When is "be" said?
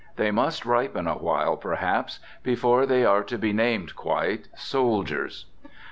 3.37-3.53